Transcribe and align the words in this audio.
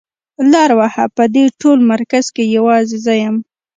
لار 0.51 0.71
وهه 0.79 1.05
په 1.17 1.23
دې 1.35 1.45
ټول 1.61 1.79
مرکز 1.91 2.25
کې 2.35 2.53
يوازې 2.57 2.97
زه 3.05 3.13
يم. 3.23 3.35